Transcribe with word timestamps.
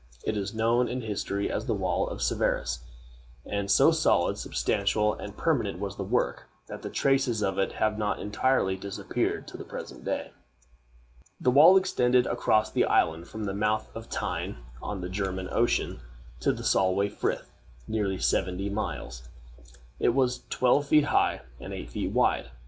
It 0.23 0.35
is 0.35 0.51
known 0.51 0.87
in 0.87 1.01
history 1.01 1.51
as 1.51 1.67
the 1.67 1.75
Wall 1.75 2.07
of 2.07 2.23
Severus; 2.23 2.79
and 3.45 3.69
so 3.69 3.91
solid, 3.91 4.39
substantial, 4.39 5.13
and 5.13 5.37
permanent 5.37 5.77
was 5.77 5.95
the 5.95 6.03
work, 6.03 6.45
that 6.65 6.81
the 6.81 6.89
traces 6.89 7.43
of 7.43 7.59
it 7.59 7.73
have 7.73 7.99
not 7.99 8.17
entirely 8.17 8.75
disappeared 8.75 9.47
to 9.47 9.57
the 9.57 9.63
present 9.63 10.03
day. 10.03 10.31
The 11.39 11.51
wall 11.51 11.77
extended 11.77 12.25
across 12.25 12.71
the 12.71 12.85
island, 12.85 13.27
from 13.27 13.43
the 13.43 13.53
mouth 13.53 13.95
of 13.95 14.09
the 14.09 14.15
Tyne, 14.15 14.57
on 14.81 15.01
the 15.01 15.07
German 15.07 15.47
Ocean, 15.51 15.99
to 16.39 16.51
the 16.51 16.63
Solway 16.63 17.07
Frith 17.07 17.51
nearly 17.87 18.17
seventy 18.17 18.71
miles. 18.71 19.29
It 19.99 20.15
was 20.15 20.41
twelve 20.49 20.87
feet 20.87 21.05
high, 21.05 21.41
and 21.59 21.75
eight 21.75 21.91
feet 21.91 22.11
wide. 22.11 22.49